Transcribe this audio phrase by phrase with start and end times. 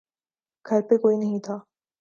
[0.65, 1.55] گھر پے کوئی نہیں تھا۔